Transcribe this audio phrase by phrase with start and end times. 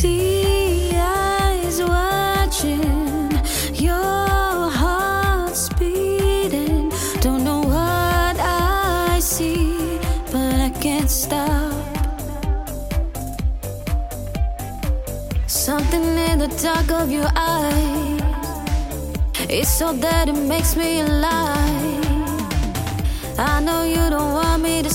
[0.00, 3.30] see eyes watching
[3.74, 6.90] your heart's beating.
[7.20, 9.98] Don't know what I see,
[10.32, 11.74] but I can't stop.
[15.46, 18.22] Something in the dark of your eyes.
[19.50, 22.40] It's so that it makes me alive.
[23.38, 24.90] I know you don't want me to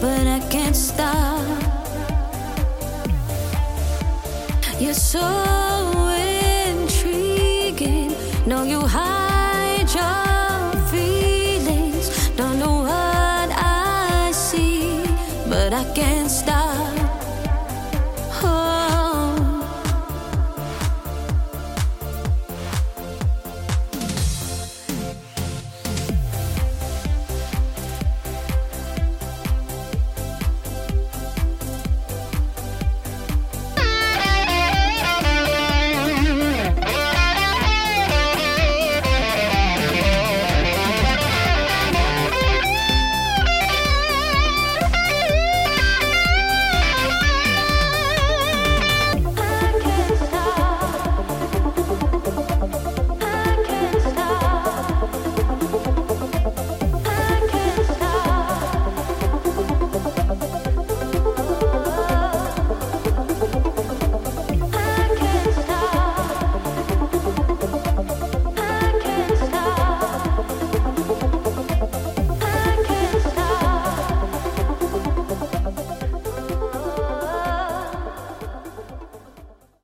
[0.00, 1.40] but I can't stop.
[4.80, 5.26] You're so
[6.68, 8.12] intriguing.
[8.46, 10.33] Know you hide your